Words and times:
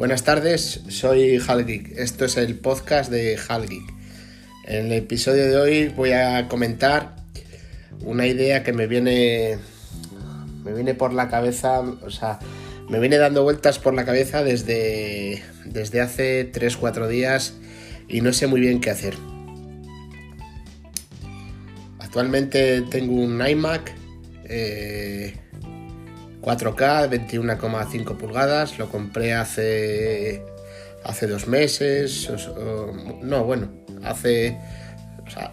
Buenas 0.00 0.24
tardes, 0.24 0.80
soy 0.88 1.38
Halgeek. 1.46 1.98
Esto 1.98 2.24
es 2.24 2.38
el 2.38 2.54
podcast 2.54 3.10
de 3.10 3.36
Halgeek. 3.36 3.82
En 4.64 4.86
el 4.86 4.92
episodio 4.92 5.44
de 5.44 5.56
hoy 5.58 5.88
voy 5.88 6.12
a 6.12 6.48
comentar 6.48 7.16
una 8.02 8.26
idea 8.26 8.62
que 8.62 8.72
me 8.72 8.86
viene 8.86 9.58
me 10.64 10.72
viene 10.72 10.94
por 10.94 11.12
la 11.12 11.28
cabeza, 11.28 11.80
o 11.80 12.08
sea, 12.08 12.38
me 12.88 12.98
viene 12.98 13.18
dando 13.18 13.42
vueltas 13.42 13.78
por 13.78 13.92
la 13.92 14.06
cabeza 14.06 14.42
desde 14.42 15.42
desde 15.66 16.00
hace 16.00 16.50
3-4 16.50 17.06
días 17.06 17.52
y 18.08 18.22
no 18.22 18.32
sé 18.32 18.46
muy 18.46 18.62
bien 18.62 18.80
qué 18.80 18.88
hacer. 18.88 19.16
Actualmente 21.98 22.80
tengo 22.90 23.16
un 23.16 23.46
iMac 23.46 23.92
eh, 24.44 25.34
4K, 26.40 27.10
21,5 27.10 28.16
pulgadas, 28.16 28.78
lo 28.78 28.88
compré 28.88 29.34
hace 29.34 30.42
hace 31.04 31.26
dos 31.26 31.46
meses, 31.46 32.30
no, 33.22 33.44
bueno, 33.44 33.70
hace 34.04 34.58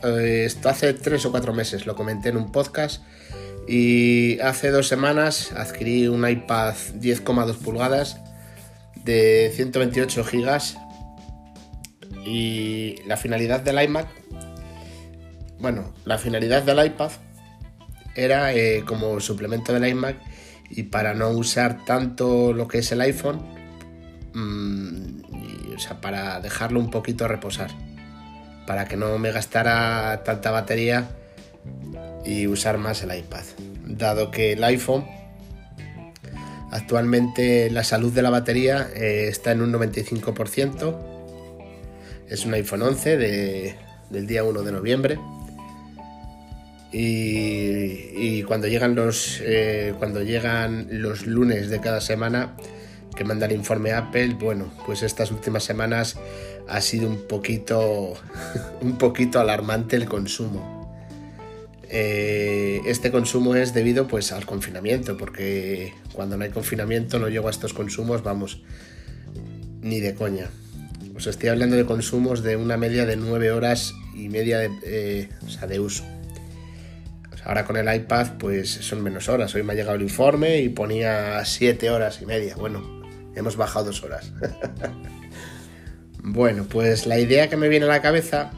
eh, 0.03 0.43
esto 0.45 0.69
hace 0.69 0.93
tres 0.93 1.25
o 1.25 1.31
cuatro 1.31 1.53
meses, 1.53 1.85
lo 1.85 1.95
comenté 1.95 2.29
en 2.29 2.37
un 2.37 2.51
podcast 2.51 3.01
y 3.67 4.39
hace 4.39 4.71
dos 4.71 4.87
semanas 4.87 5.51
adquirí 5.53 6.07
un 6.07 6.27
iPad 6.27 6.73
10,2 6.95 7.55
pulgadas 7.57 8.17
de 9.03 9.51
128 9.55 10.23
gigas 10.23 10.77
y 12.25 12.95
la 13.05 13.17
finalidad 13.17 13.61
del 13.61 13.81
iMac, 13.81 14.07
bueno, 15.59 15.93
la 16.05 16.17
finalidad 16.17 16.63
del 16.63 16.85
iPad 16.85 17.11
era 18.15 18.53
eh, 18.53 18.83
como 18.85 19.19
suplemento 19.19 19.73
del 19.73 19.87
iMac 19.87 20.17
y 20.69 20.83
para 20.83 21.13
no 21.13 21.29
usar 21.29 21.85
tanto 21.85 22.53
lo 22.53 22.67
que 22.67 22.79
es 22.79 22.91
el 22.91 23.01
iPhone, 23.01 23.41
mmm, 24.33 25.75
o 25.75 25.79
sea, 25.79 26.01
para 26.01 26.39
dejarlo 26.39 26.79
un 26.79 26.89
poquito 26.89 27.27
reposar, 27.27 27.71
para 28.65 28.87
que 28.87 28.97
no 28.97 29.17
me 29.17 29.31
gastara 29.31 30.23
tanta 30.23 30.51
batería 30.51 31.07
y 32.25 32.47
usar 32.47 32.77
más 32.77 33.03
el 33.03 33.17
iPad, 33.17 33.43
dado 33.85 34.31
que 34.31 34.53
el 34.53 34.63
iPhone 34.63 35.05
actualmente 36.71 37.69
la 37.69 37.83
salud 37.83 38.11
de 38.11 38.21
la 38.21 38.29
batería 38.29 38.89
eh, 38.93 39.27
está 39.29 39.51
en 39.51 39.61
un 39.61 39.71
95%, 39.71 40.97
es 42.27 42.45
un 42.45 42.53
iPhone 42.53 42.81
11 42.81 43.17
de, 43.17 43.75
del 44.09 44.27
día 44.27 44.43
1 44.43 44.63
de 44.63 44.71
noviembre 44.71 45.19
y, 46.99 48.43
cuando 48.43 48.67
llegan 48.67 48.95
los 48.95 49.39
eh, 49.43 49.93
cuando 49.99 50.23
llegan 50.23 50.87
los 50.89 51.27
lunes 51.27 51.69
de 51.69 51.79
cada 51.79 52.01
semana 52.01 52.55
que 53.15 53.23
manda 53.23 53.45
el 53.45 53.51
informe 53.51 53.93
Apple, 53.93 54.35
bueno, 54.39 54.71
pues 54.85 55.03
estas 55.03 55.31
últimas 55.31 55.63
semanas 55.63 56.17
ha 56.67 56.81
sido 56.81 57.07
un 57.07 57.27
poquito 57.27 58.13
un 58.81 58.97
poquito 58.97 59.39
alarmante 59.39 59.95
el 59.95 60.05
consumo. 60.05 60.75
Eh, 61.89 62.81
este 62.85 63.11
consumo 63.11 63.55
es 63.55 63.73
debido 63.73 64.07
pues 64.07 64.31
al 64.31 64.45
confinamiento, 64.45 65.17
porque 65.17 65.93
cuando 66.13 66.35
no 66.35 66.43
hay 66.43 66.49
confinamiento 66.49 67.19
no 67.19 67.29
llego 67.29 67.47
a 67.47 67.51
estos 67.51 67.73
consumos, 67.73 68.23
vamos, 68.23 68.61
ni 69.81 69.99
de 69.99 70.15
coña. 70.15 70.49
Os 71.15 71.27
estoy 71.27 71.49
hablando 71.49 71.75
de 71.75 71.85
consumos 71.85 72.43
de 72.43 72.55
una 72.55 72.77
media 72.77 73.05
de 73.05 73.17
9 73.17 73.51
horas 73.51 73.93
y 74.15 74.29
media 74.29 74.59
de, 74.59 74.69
eh, 74.83 75.29
o 75.45 75.49
sea, 75.49 75.67
de 75.67 75.79
uso. 75.79 76.03
Ahora 77.43 77.65
con 77.65 77.77
el 77.77 77.93
iPad 77.93 78.37
pues 78.37 78.69
son 78.69 79.01
menos 79.03 79.29
horas. 79.29 79.53
Hoy 79.55 79.63
me 79.63 79.73
ha 79.73 79.75
llegado 79.75 79.95
el 79.95 80.01
informe 80.01 80.59
y 80.61 80.69
ponía 80.69 81.43
7 81.43 81.89
horas 81.89 82.21
y 82.21 82.25
media. 82.25 82.55
Bueno, 82.55 83.01
hemos 83.35 83.55
bajado 83.55 83.85
dos 83.85 84.03
horas. 84.03 84.33
bueno, 86.23 86.65
pues 86.69 87.05
la 87.07 87.19
idea 87.19 87.49
que 87.49 87.57
me 87.57 87.69
viene 87.69 87.85
a 87.85 87.89
la 87.89 88.01
cabeza 88.01 88.51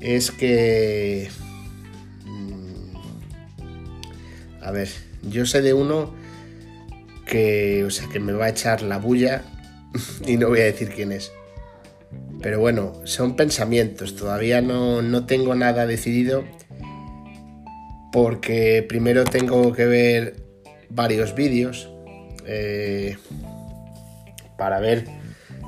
es 0.00 0.30
que... 0.30 1.30
Mm, 2.24 2.96
a 4.62 4.70
ver, 4.70 4.88
yo 5.22 5.46
sé 5.46 5.62
de 5.62 5.72
uno 5.72 6.14
que, 7.26 7.84
o 7.84 7.90
sea, 7.90 8.08
que 8.08 8.20
me 8.20 8.32
va 8.32 8.46
a 8.46 8.48
echar 8.50 8.82
la 8.82 8.98
bulla 8.98 9.42
y 10.26 10.36
no 10.36 10.48
voy 10.48 10.60
a 10.60 10.64
decir 10.64 10.90
quién 10.94 11.12
es. 11.12 11.32
Pero 12.40 12.60
bueno, 12.60 13.00
son 13.04 13.36
pensamientos, 13.36 14.16
todavía 14.16 14.60
no, 14.60 15.02
no 15.02 15.26
tengo 15.26 15.54
nada 15.54 15.86
decidido 15.86 16.44
porque 18.12 18.84
primero 18.88 19.24
tengo 19.24 19.72
que 19.72 19.86
ver 19.86 20.36
varios 20.88 21.34
vídeos 21.34 21.90
eh, 22.46 23.16
para 24.56 24.80
ver 24.80 25.04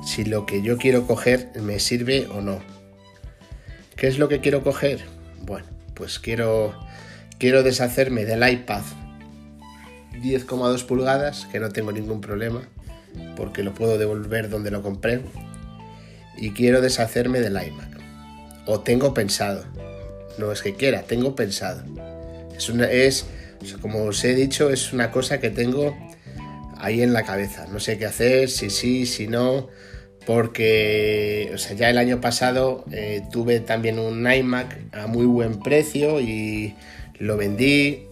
si 0.05 0.25
lo 0.25 0.45
que 0.45 0.61
yo 0.61 0.77
quiero 0.77 1.05
coger 1.05 1.49
me 1.61 1.79
sirve 1.79 2.27
o 2.27 2.41
no. 2.41 2.59
¿Qué 3.95 4.07
es 4.07 4.17
lo 4.17 4.27
que 4.27 4.39
quiero 4.39 4.63
coger? 4.63 5.01
Bueno, 5.43 5.67
pues 5.93 6.19
quiero, 6.19 6.73
quiero 7.37 7.61
deshacerme 7.61 8.25
del 8.25 8.47
iPad 8.47 8.81
10,2 10.21 10.85
pulgadas, 10.85 11.47
que 11.51 11.59
no 11.59 11.69
tengo 11.69 11.91
ningún 11.91 12.21
problema, 12.21 12.61
porque 13.35 13.63
lo 13.63 13.73
puedo 13.73 13.97
devolver 13.97 14.49
donde 14.49 14.71
lo 14.71 14.81
compré. 14.81 15.21
Y 16.37 16.51
quiero 16.51 16.81
deshacerme 16.81 17.39
del 17.39 17.53
iMac. 17.53 17.99
O 18.65 18.81
tengo 18.81 19.13
pensado. 19.13 19.65
No 20.37 20.51
es 20.51 20.61
que 20.61 20.75
quiera, 20.75 21.03
tengo 21.03 21.35
pensado. 21.35 21.83
Es, 22.69 23.25
como 23.81 24.03
os 24.03 24.23
he 24.23 24.35
dicho, 24.35 24.69
es 24.69 24.93
una 24.93 25.11
cosa 25.11 25.39
que 25.39 25.49
tengo 25.49 25.95
ahí 26.77 27.01
en 27.01 27.13
la 27.13 27.23
cabeza. 27.23 27.67
No 27.71 27.79
sé 27.79 27.97
qué 27.97 28.05
hacer, 28.05 28.49
si 28.49 28.69
sí, 28.69 29.05
si 29.05 29.27
no, 29.27 29.69
porque 30.25 31.51
o 31.53 31.57
sea, 31.57 31.75
ya 31.75 31.89
el 31.89 31.97
año 31.97 32.21
pasado 32.21 32.85
eh, 32.91 33.23
tuve 33.31 33.59
también 33.59 33.99
un 33.99 34.31
iMac 34.31 34.77
a 34.93 35.07
muy 35.07 35.25
buen 35.25 35.59
precio 35.59 36.19
y 36.19 36.75
lo 37.19 37.37
vendí. 37.37 38.07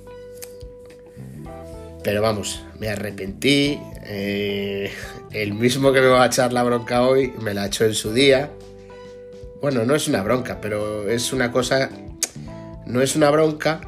Pero 2.03 2.21
vamos, 2.21 2.63
me 2.79 2.89
arrepentí. 2.89 3.79
Eh, 4.05 4.91
el 5.31 5.53
mismo 5.53 5.91
que 5.91 6.01
me 6.01 6.07
va 6.07 6.23
a 6.23 6.27
echar 6.27 6.53
la 6.53 6.63
bronca 6.63 7.03
hoy 7.03 7.33
me 7.41 7.53
la 7.53 7.67
echó 7.67 7.85
en 7.85 7.93
su 7.93 8.13
día. 8.13 8.49
Bueno, 9.61 9.83
no 9.83 9.93
es 9.93 10.07
una 10.07 10.23
bronca, 10.23 10.59
pero 10.61 11.09
es 11.09 11.33
una 11.33 11.51
cosa. 11.51 11.89
No 12.85 13.01
es 13.01 13.15
una 13.15 13.29
bronca, 13.29 13.81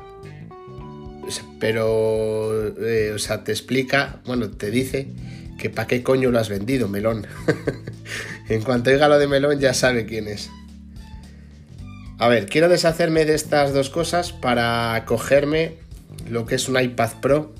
pero, 1.59 2.75
eh, 2.85 3.11
o 3.13 3.19
sea, 3.19 3.43
te 3.43 3.51
explica, 3.51 4.21
bueno, 4.25 4.49
te 4.49 4.71
dice 4.71 5.07
que 5.57 5.69
para 5.69 5.87
qué 5.87 6.03
coño 6.03 6.31
lo 6.31 6.39
has 6.39 6.49
vendido, 6.49 6.87
melón. 6.87 7.27
en 8.49 8.61
cuanto 8.63 8.89
oiga 8.89 9.07
lo 9.07 9.19
de 9.19 9.27
melón 9.27 9.59
ya 9.59 9.73
sabe 9.73 10.05
quién 10.05 10.27
es. 10.27 10.49
A 12.17 12.27
ver, 12.27 12.47
quiero 12.47 12.69
deshacerme 12.69 13.25
de 13.25 13.35
estas 13.35 13.73
dos 13.73 13.89
cosas 13.89 14.31
para 14.31 15.03
cogerme 15.05 15.77
lo 16.29 16.45
que 16.45 16.55
es 16.55 16.69
un 16.69 16.79
iPad 16.79 17.11
Pro, 17.21 17.55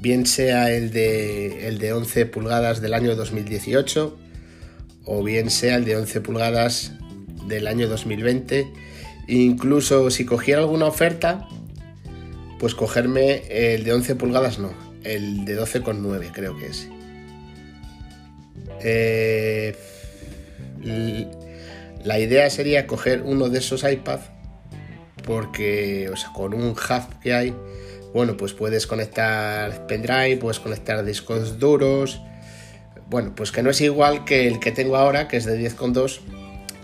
bien 0.00 0.26
sea 0.26 0.70
el 0.70 0.90
de, 0.90 1.68
el 1.68 1.78
de 1.78 1.92
11 1.92 2.26
pulgadas 2.26 2.80
del 2.80 2.94
año 2.94 3.16
2018 3.16 4.18
o 5.04 5.22
bien 5.22 5.50
sea 5.50 5.76
el 5.76 5.84
de 5.84 5.96
11 5.96 6.20
pulgadas 6.20 6.92
del 7.46 7.66
año 7.66 7.88
2020. 7.88 8.70
Incluso 9.28 10.10
si 10.10 10.24
cogiera 10.24 10.60
alguna 10.60 10.86
oferta, 10.86 11.48
pues 12.58 12.74
cogerme 12.74 13.42
el 13.48 13.84
de 13.84 13.92
11 13.92 14.16
pulgadas 14.16 14.58
no, 14.58 14.72
el 15.04 15.44
de 15.44 15.60
12,9 15.60 16.30
creo 16.32 16.56
que 16.56 16.66
es. 16.66 16.88
Eh, 18.80 19.76
la 22.04 22.18
idea 22.18 22.48
sería 22.50 22.86
coger 22.86 23.22
uno 23.22 23.48
de 23.48 23.58
esos 23.58 23.84
iPads 23.84 24.30
porque, 25.24 26.08
o 26.12 26.16
sea, 26.16 26.32
con 26.32 26.54
un 26.54 26.70
hub 26.70 27.20
que 27.20 27.34
hay, 27.34 27.54
bueno, 28.14 28.36
pues 28.36 28.52
puedes 28.52 28.86
conectar 28.86 29.86
pendrive, 29.86 30.36
puedes 30.36 30.60
conectar 30.60 31.04
discos 31.04 31.58
duros. 31.58 32.20
Bueno, 33.08 33.34
pues 33.34 33.52
que 33.52 33.62
no 33.62 33.70
es 33.70 33.80
igual 33.80 34.24
que 34.24 34.46
el 34.46 34.60
que 34.60 34.72
tengo 34.72 34.96
ahora, 34.96 35.28
que 35.28 35.36
es 35.36 35.44
de 35.44 35.58
10,2, 35.58 36.20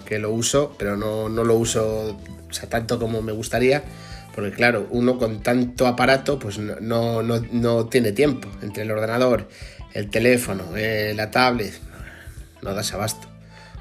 que 0.04 0.18
lo 0.18 0.32
uso, 0.32 0.74
pero 0.78 0.96
no, 0.96 1.28
no 1.28 1.44
lo 1.44 1.54
uso 1.54 2.16
o 2.52 2.54
sea, 2.54 2.68
tanto 2.68 2.98
como 2.98 3.22
me 3.22 3.32
gustaría 3.32 3.82
porque 4.34 4.50
claro, 4.52 4.86
uno 4.90 5.18
con 5.18 5.42
tanto 5.42 5.86
aparato 5.86 6.38
pues 6.38 6.58
no, 6.58 7.88
tiene 7.88 8.12
tiempo. 8.12 8.48
Entre 8.62 8.84
el 8.84 8.90
ordenador, 8.90 9.48
el 9.94 10.10
teléfono, 10.10 10.76
eh, 10.76 11.12
la 11.14 11.30
tablet, 11.30 11.74
no 12.62 12.74
das 12.74 12.92
abasto. 12.94 13.28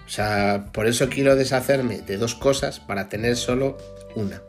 O 0.06 0.10
sea, 0.10 0.66
por 0.74 0.88
eso 0.88 1.08
quiero 1.10 1.36
deshacerme 1.36 2.02
de 2.02 2.18
dos 2.18 2.36
cosas 2.36 2.80
para 2.80 3.08
tener 3.08 3.38
solo 3.38 3.78
una. 4.16 4.42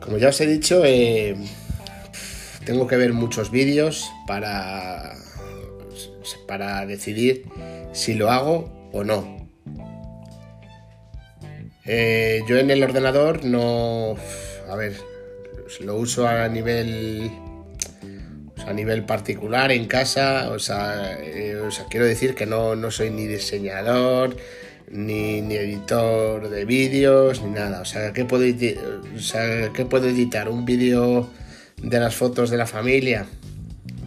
Como 0.00 0.18
ya 0.18 0.28
os 0.28 0.40
he 0.40 0.46
dicho, 0.46 0.82
eh, 0.84 1.36
tengo 2.64 2.86
que 2.86 2.96
ver 2.96 3.12
muchos 3.12 3.50
vídeos 3.50 4.10
para, 4.26 5.16
para 6.46 6.86
decidir 6.86 7.46
si 7.92 8.14
lo 8.14 8.30
hago 8.30 8.90
o 8.92 9.02
no. 9.02 9.41
Eh, 11.84 12.42
yo 12.48 12.58
en 12.58 12.70
el 12.70 12.82
ordenador 12.82 13.44
no. 13.44 14.16
A 14.68 14.76
ver, 14.76 14.96
lo 15.80 15.96
uso 15.96 16.26
a 16.26 16.48
nivel. 16.48 17.30
a 18.66 18.72
nivel 18.72 19.04
particular, 19.04 19.72
en 19.72 19.86
casa, 19.86 20.50
o 20.50 20.58
sea, 20.58 21.18
eh, 21.20 21.58
quiero 21.90 22.06
decir 22.06 22.34
que 22.34 22.46
no, 22.46 22.76
no 22.76 22.92
soy 22.92 23.10
ni 23.10 23.26
diseñador, 23.26 24.36
ni, 24.88 25.38
editor 25.38 26.48
de 26.48 26.64
vídeos, 26.64 27.42
ni 27.42 27.50
nada. 27.50 27.80
O 27.80 27.84
sea, 27.84 28.12
¿qué 28.12 28.24
puedo, 28.24 28.44
o 28.44 29.18
sea, 29.18 29.72
¿qué 29.72 29.84
puedo 29.84 30.08
editar? 30.08 30.48
¿Un 30.48 30.64
vídeo 30.64 31.28
de 31.82 31.98
las 31.98 32.14
fotos 32.14 32.50
de 32.50 32.56
la 32.56 32.66
familia? 32.66 33.26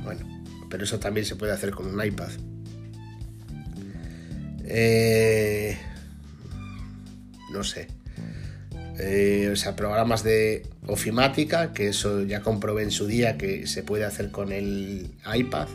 Bueno, 0.03 0.25
pero 0.69 0.85
eso 0.85 0.99
también 0.99 1.25
se 1.25 1.35
puede 1.35 1.51
hacer 1.51 1.71
con 1.71 1.87
un 1.87 2.05
iPad. 2.05 2.29
Eh, 4.67 5.77
no 7.55 7.63
sé. 7.63 7.87
Eh, 8.97 9.49
o 9.51 9.55
sea, 9.55 9.75
programas 9.75 10.23
de 10.23 10.67
ofimática, 10.87 11.73
que 11.73 11.87
eso 11.87 12.23
ya 12.23 12.41
comprobé 12.41 12.83
en 12.83 12.91
su 12.91 13.07
día 13.07 13.37
que 13.37 13.67
se 13.67 13.83
puede 13.83 14.05
hacer 14.05 14.31
con 14.31 14.51
el 14.51 15.11
iPad. 15.33 15.67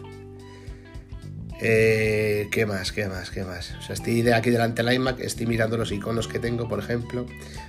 Eh, 1.60 2.48
¿Qué 2.50 2.64
más? 2.64 2.92
¿Qué 2.92 3.06
más? 3.06 3.30
¿Qué 3.30 3.44
más? 3.44 3.74
O 3.78 3.82
sea, 3.82 3.94
estoy 3.94 4.22
de 4.22 4.32
aquí 4.32 4.50
delante 4.50 4.82
del 4.82 4.94
iMac, 4.94 5.20
estoy 5.20 5.46
mirando 5.46 5.76
los 5.76 5.92
iconos 5.92 6.28
que 6.28 6.38
tengo, 6.38 6.68
por 6.68 6.78
ejemplo, 6.78 7.26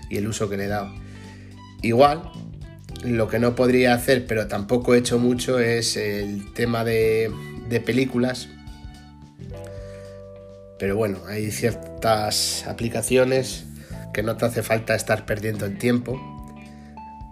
y 0.10 0.18
el 0.18 0.28
uso 0.28 0.50
que 0.50 0.56
le 0.56 0.66
he 0.66 0.68
dado. 0.68 0.94
Igual, 1.82 2.32
lo 3.04 3.28
que 3.28 3.40
no 3.40 3.54
podría 3.54 3.94
hacer, 3.94 4.26
pero 4.26 4.48
tampoco 4.48 4.96
he 4.96 5.00
hecho 5.00 5.20
mucho, 5.20 5.60
es 5.60 5.98
el 5.98 6.54
tema 6.54 6.86
de, 6.86 7.30
de 7.68 7.82
películas. 7.82 8.48
Pero 10.80 10.96
bueno, 10.96 11.20
hay 11.28 11.52
ciertas 11.52 12.66
aplicaciones 12.68 13.66
que 14.14 14.24
no 14.24 14.38
te 14.38 14.46
hace 14.46 14.64
falta 14.64 14.96
estar 14.96 15.26
perdiendo 15.26 15.66
el 15.66 15.78
tiempo, 15.78 16.20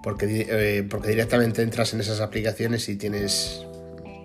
porque, 0.03 0.47
eh, 0.49 0.83
porque 0.89 1.09
directamente 1.09 1.61
entras 1.61 1.93
en 1.93 2.01
esas 2.01 2.21
aplicaciones 2.21 2.87
y 2.89 2.95
tienes 2.95 3.65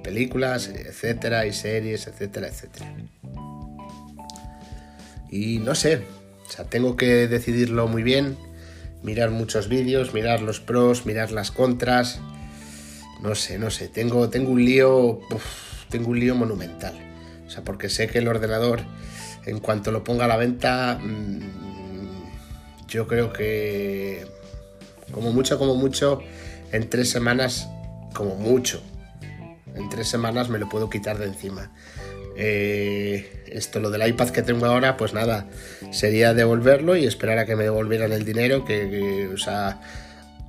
películas, 0.02 0.68
etcétera, 0.68 1.46
y 1.46 1.52
series, 1.52 2.06
etcétera, 2.06 2.48
etcétera. 2.48 2.94
Y 5.30 5.58
no 5.58 5.74
sé, 5.74 6.04
o 6.46 6.50
sea, 6.50 6.64
tengo 6.66 6.96
que 6.96 7.26
decidirlo 7.26 7.88
muy 7.88 8.02
bien, 8.02 8.36
mirar 9.02 9.30
muchos 9.30 9.68
vídeos, 9.68 10.14
mirar 10.14 10.42
los 10.42 10.60
pros, 10.60 11.06
mirar 11.06 11.32
las 11.32 11.50
contras. 11.50 12.20
No 13.22 13.34
sé, 13.34 13.58
no 13.58 13.70
sé, 13.70 13.88
tengo, 13.88 14.28
tengo 14.28 14.50
un 14.50 14.64
lío, 14.64 15.20
tengo 15.88 16.10
un 16.10 16.20
lío 16.20 16.34
monumental. 16.34 16.94
O 17.46 17.50
sea, 17.50 17.64
porque 17.64 17.88
sé 17.88 18.06
que 18.06 18.18
el 18.18 18.28
ordenador, 18.28 18.82
en 19.46 19.58
cuanto 19.60 19.90
lo 19.90 20.04
ponga 20.04 20.26
a 20.26 20.28
la 20.28 20.36
venta, 20.36 20.98
mm, 21.02 21.63
yo 22.88 23.06
creo 23.06 23.32
que 23.32 24.26
como 25.12 25.32
mucho, 25.32 25.58
como 25.58 25.75
mucho, 25.75 26.20
en 26.72 26.88
tres 26.88 27.10
semanas, 27.10 27.69
como 28.14 28.36
mucho, 28.36 28.82
en 29.75 29.88
tres 29.88 30.08
semanas 30.08 30.48
me 30.48 30.58
lo 30.58 30.69
puedo 30.69 30.90
quitar 30.90 31.19
de 31.19 31.26
encima. 31.26 31.72
Eh, 32.36 33.44
esto, 33.46 33.78
lo 33.78 33.90
del 33.90 34.06
iPad 34.08 34.31
que 34.31 34.42
tengo 34.42 34.66
ahora, 34.66 34.96
pues 34.96 35.14
nada, 35.14 35.46
sería 35.90 36.34
devolverlo 36.34 36.96
y 36.96 37.06
esperar 37.06 37.38
a 37.38 37.46
que 37.46 37.54
me 37.54 37.64
devolvieran 37.64 38.12
el 38.12 38.25
dinero, 38.25 38.64
que, 38.64 39.30
o 39.32 39.37
sea, 39.37 39.80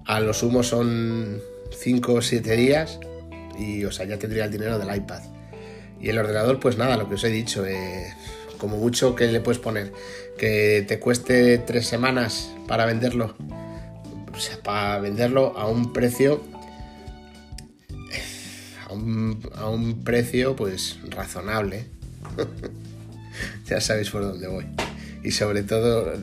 a 0.05 0.19
lo 0.19 0.33
sumo 0.33 0.63
son 0.63 1.41
5 1.77 2.13
o 2.13 2.21
7 2.21 2.55
días 2.55 2.99
y, 3.59 3.85
o 3.85 3.91
sea, 3.91 4.05
ya 4.05 4.17
tendría 4.17 4.45
el 4.45 4.51
dinero 4.51 4.79
del 4.79 4.95
iPad. 4.95 5.21
Y 6.01 6.09
el 6.09 6.17
ordenador, 6.17 6.59
pues 6.59 6.77
nada, 6.77 6.97
lo 6.97 7.07
que 7.07 7.15
os 7.15 7.23
he 7.23 7.29
dicho, 7.29 7.65
eh, 7.65 8.13
como 8.57 8.77
mucho 8.77 9.15
que 9.15 9.27
le 9.27 9.39
puedes 9.39 9.59
poner, 9.59 9.91
que 10.37 10.83
te 10.87 10.99
cueste 10.99 11.57
tres 11.59 11.87
semanas 11.87 12.51
para 12.67 12.85
venderlo, 12.85 13.35
o 14.33 14.39
sea, 14.39 14.57
para 14.63 14.99
venderlo 14.99 15.57
a 15.57 15.67
un 15.67 15.93
precio 15.93 16.41
a 19.55 19.69
un, 19.69 20.03
precio 20.03 20.55
pues 20.55 20.99
razonable. 21.09 21.87
ya 23.65 23.81
sabéis 23.81 24.09
por 24.09 24.21
dónde 24.21 24.47
voy. 24.47 24.65
Y 25.23 25.31
sobre 25.31 25.63
todo 25.63 26.13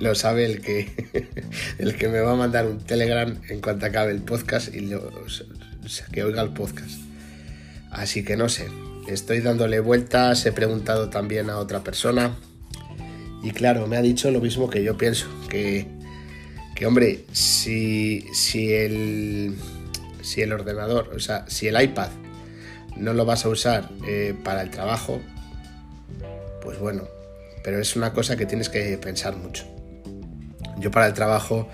lo 0.00 0.14
sabe 0.14 0.46
el 0.46 0.60
que, 0.60 0.90
el 1.78 1.96
que 1.96 2.08
me 2.08 2.20
va 2.20 2.32
a 2.32 2.36
mandar 2.36 2.66
un 2.66 2.78
telegram 2.78 3.40
en 3.48 3.60
cuanto 3.60 3.86
acabe 3.86 4.12
el 4.12 4.22
podcast 4.22 4.74
y 4.74 4.80
lo, 4.80 5.10
que 6.12 6.24
oiga 6.24 6.42
el 6.42 6.52
podcast. 6.52 7.00
Así 7.90 8.24
que 8.24 8.36
no 8.36 8.48
sé, 8.48 8.68
estoy 9.08 9.40
dándole 9.40 9.80
vueltas, 9.80 10.44
he 10.46 10.52
preguntado 10.52 11.10
también 11.10 11.50
a 11.50 11.58
otra 11.58 11.82
persona 11.82 12.36
y 13.42 13.50
claro, 13.50 13.86
me 13.86 13.96
ha 13.96 14.02
dicho 14.02 14.30
lo 14.30 14.40
mismo 14.40 14.70
que 14.70 14.84
yo 14.84 14.96
pienso, 14.96 15.26
que, 15.48 15.86
que 16.74 16.86
hombre, 16.86 17.24
si, 17.32 18.24
si 18.32 18.72
el 18.72 19.56
si 20.22 20.40
el 20.40 20.52
ordenador, 20.52 21.10
o 21.14 21.18
sea, 21.18 21.44
si 21.48 21.66
el 21.68 21.80
iPad 21.80 22.08
no 22.96 23.12
lo 23.12 23.24
vas 23.24 23.44
a 23.44 23.48
usar 23.48 23.90
eh, 24.06 24.34
para 24.44 24.62
el 24.62 24.70
trabajo, 24.70 25.20
pues 26.62 26.78
bueno, 26.78 27.08
pero 27.64 27.80
es 27.80 27.96
una 27.96 28.12
cosa 28.12 28.36
que 28.36 28.46
tienes 28.46 28.68
que 28.68 28.96
pensar 28.98 29.36
mucho. 29.36 29.64
Yo 30.78 30.90
para 30.90 31.06
el 31.06 31.12
trabajo, 31.12 31.68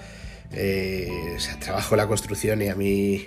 eh, 0.53 1.35
o 1.37 1.41
sea, 1.41 1.59
trabajo 1.61 1.97
la 1.97 2.07
construcción 2.07 2.63
y 2.63 2.69
a 2.69 2.75
mí 2.75 3.27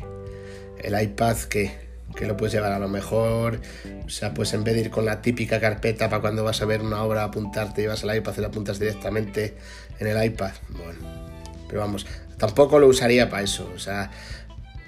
el 0.83 1.01
iPad 1.01 1.37
que, 1.37 1.90
que 2.15 2.25
lo 2.25 2.37
puedes 2.37 2.53
llevar 2.53 2.71
a 2.71 2.79
lo 2.79 2.87
mejor, 2.87 3.59
o 4.05 4.09
sea, 4.09 4.33
pues 4.33 4.53
en 4.53 4.63
vez 4.63 4.75
de 4.75 4.81
ir 4.81 4.89
con 4.89 5.05
la 5.05 5.21
típica 5.21 5.59
carpeta 5.59 6.09
para 6.09 6.21
cuando 6.21 6.43
vas 6.43 6.61
a 6.61 6.65
ver 6.65 6.81
una 6.81 7.03
obra 7.03 7.23
apuntarte, 7.23 7.81
llevas 7.81 8.03
el 8.03 8.15
iPad 8.15 8.33
y 8.37 8.41
lo 8.41 8.47
apuntas 8.47 8.79
directamente 8.79 9.55
en 9.99 10.07
el 10.07 10.23
iPad. 10.23 10.51
Bueno, 10.69 10.99
pero 11.67 11.81
vamos, 11.81 12.05
tampoco 12.37 12.79
lo 12.79 12.87
usaría 12.87 13.29
para 13.29 13.43
eso, 13.43 13.69
o 13.75 13.79
sea, 13.79 14.11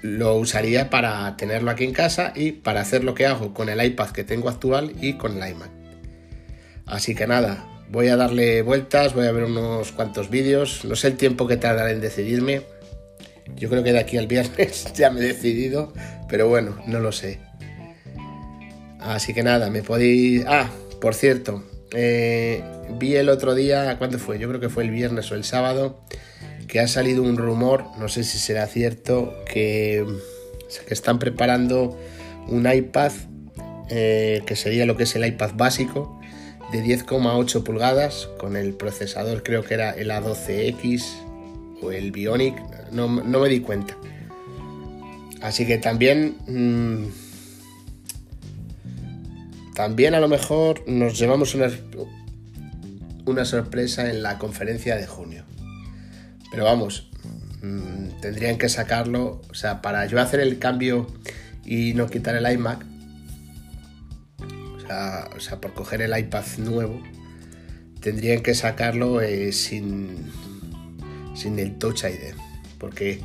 lo 0.02 0.34
usaría 0.36 0.90
para 0.90 1.34
tenerlo 1.36 1.70
aquí 1.70 1.84
en 1.84 1.92
casa 1.92 2.32
y 2.34 2.52
para 2.52 2.82
hacer 2.82 3.04
lo 3.04 3.14
que 3.14 3.26
hago 3.26 3.54
con 3.54 3.68
el 3.68 3.82
iPad 3.82 4.10
que 4.10 4.24
tengo 4.24 4.48
actual 4.48 4.92
y 5.00 5.14
con 5.14 5.42
el 5.42 5.50
iMac. 5.50 5.70
Así 6.86 7.14
que 7.14 7.26
nada, 7.26 7.64
voy 7.90 8.08
a 8.08 8.16
darle 8.16 8.62
vueltas, 8.62 9.14
voy 9.14 9.26
a 9.26 9.32
ver 9.32 9.44
unos 9.44 9.92
cuantos 9.92 10.28
vídeos, 10.28 10.84
no 10.84 10.96
sé 10.96 11.08
el 11.08 11.16
tiempo 11.16 11.46
que 11.46 11.56
tardará 11.56 11.90
en 11.90 12.00
decidirme. 12.00 12.62
Yo 13.56 13.68
creo 13.68 13.82
que 13.82 13.92
de 13.92 14.00
aquí 14.00 14.16
al 14.16 14.26
viernes 14.26 14.92
ya 14.94 15.10
me 15.10 15.20
he 15.20 15.24
decidido, 15.24 15.92
pero 16.28 16.48
bueno, 16.48 16.76
no 16.86 17.00
lo 17.00 17.12
sé. 17.12 17.40
Así 19.00 19.34
que 19.34 19.42
nada, 19.42 19.70
me 19.70 19.82
podéis... 19.82 20.44
Ah, 20.46 20.70
por 21.00 21.14
cierto, 21.14 21.62
eh, 21.92 22.62
vi 22.98 23.16
el 23.16 23.28
otro 23.28 23.54
día, 23.54 23.96
¿cuándo 23.98 24.18
fue? 24.18 24.38
Yo 24.38 24.48
creo 24.48 24.60
que 24.60 24.70
fue 24.70 24.84
el 24.84 24.90
viernes 24.90 25.30
o 25.30 25.34
el 25.34 25.44
sábado, 25.44 26.00
que 26.66 26.80
ha 26.80 26.88
salido 26.88 27.22
un 27.22 27.36
rumor, 27.36 27.84
no 27.98 28.08
sé 28.08 28.24
si 28.24 28.38
será 28.38 28.66
cierto, 28.66 29.34
que, 29.44 30.04
están 30.88 31.20
preparando 31.20 31.96
un 32.48 32.70
iPad 32.70 33.12
eh, 33.90 34.42
que 34.44 34.56
sería 34.56 34.86
lo 34.86 34.96
que 34.96 35.04
es 35.04 35.14
el 35.14 35.24
iPad 35.24 35.52
básico 35.54 36.18
de 36.72 36.82
10,8 36.82 37.62
pulgadas 37.62 38.28
con 38.38 38.56
el 38.56 38.74
procesador 38.74 39.44
creo 39.44 39.62
que 39.62 39.74
era 39.74 39.90
el 39.90 40.10
A12X 40.10 41.23
el 41.92 42.12
Bionic, 42.12 42.56
no, 42.92 43.08
me 43.08 43.48
di 43.48 43.60
cuenta. 43.60 43.96
Así 45.40 45.66
que 45.66 45.78
también... 45.78 46.36
Mm, 46.46 47.24
también 49.74 50.14
a 50.14 50.20
lo 50.20 50.28
mejor 50.28 50.88
nos 50.88 51.18
llevamos 51.18 51.56
una, 51.56 51.68
una 53.26 53.44
sorpresa 53.44 54.08
en 54.08 54.22
la 54.22 54.38
conferencia 54.38 54.94
de 54.96 55.06
junio. 55.06 55.44
Pero 56.50 56.64
vamos, 56.64 57.10
mm, 57.62 58.20
tendrían 58.20 58.56
que 58.56 58.68
sacarlo, 58.68 59.42
o 59.50 59.54
sea, 59.54 59.82
para 59.82 60.06
yo 60.06 60.20
hacer 60.20 60.38
el 60.38 60.60
cambio 60.60 61.08
y 61.64 61.94
no 61.94 62.06
quitar 62.06 62.36
el 62.36 62.50
iMac, 62.52 62.86
o 65.34 65.40
sea, 65.40 65.60
por 65.60 65.74
coger 65.74 66.02
el 66.02 66.16
iPad 66.16 66.44
nuevo, 66.58 67.02
tendrían 68.00 68.42
que 68.42 68.54
sacarlo 68.54 69.20
eh, 69.20 69.52
sin, 69.52 70.30
sin 71.34 71.58
el 71.58 71.78
Touch 71.78 72.04
ID. 72.04 72.34
Porque 72.78 73.20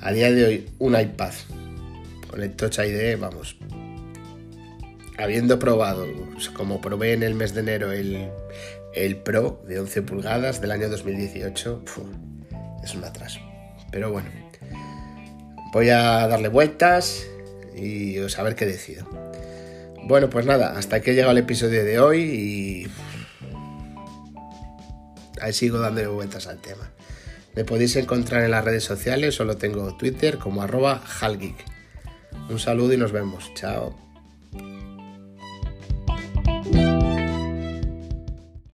a 0.00 0.12
día 0.12 0.30
de 0.30 0.44
hoy 0.44 0.70
un 0.78 0.98
iPad 0.98 1.32
con 2.28 2.42
el 2.42 2.54
Touch 2.56 2.78
ID, 2.78 3.18
vamos, 3.18 3.56
habiendo 5.18 5.58
probado, 5.58 6.06
como 6.54 6.80
probé 6.80 7.12
en 7.12 7.22
el 7.22 7.34
mes 7.34 7.54
de 7.54 7.60
enero 7.60 7.92
el, 7.92 8.28
el 8.94 9.16
Pro 9.16 9.62
de 9.66 9.80
11 9.80 10.02
pulgadas 10.02 10.60
del 10.60 10.72
año 10.72 10.88
2018, 10.88 11.84
es 12.82 12.94
un 12.94 13.04
atraso. 13.04 13.40
Pero 13.90 14.10
bueno, 14.10 14.28
voy 15.72 15.90
a 15.90 16.26
darle 16.26 16.48
vueltas 16.48 17.26
y 17.76 18.18
a 18.18 18.42
ver 18.42 18.54
qué 18.54 18.66
decido. 18.66 19.06
Bueno, 20.06 20.28
pues 20.28 20.44
nada, 20.46 20.76
hasta 20.76 20.96
aquí 20.96 21.10
ha 21.10 21.14
llegado 21.14 21.32
el 21.32 21.38
episodio 21.38 21.84
de 21.84 21.98
hoy 21.98 22.20
y 22.20 22.86
ahí 25.40 25.52
sigo 25.52 25.78
dando 25.78 26.12
vueltas 26.12 26.46
al 26.46 26.58
tema. 26.58 26.90
Me 27.54 27.64
podéis 27.64 27.96
encontrar 27.96 28.42
en 28.42 28.50
las 28.50 28.64
redes 28.64 28.84
sociales, 28.84 29.34
solo 29.34 29.56
tengo 29.56 29.96
Twitter 29.96 30.38
como 30.38 30.62
arroba 30.62 31.02
halgeek. 31.20 31.64
Un 32.50 32.58
saludo 32.58 32.92
y 32.92 32.96
nos 32.96 33.12
vemos. 33.12 33.52
Chao. 33.54 33.96